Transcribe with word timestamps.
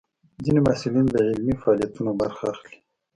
ځینې 0.43 0.59
محصلین 0.67 1.05
د 1.11 1.15
علمي 1.27 1.55
فعالیتونو 1.61 2.11
برخه 2.21 2.43
اخلي. 2.53 2.77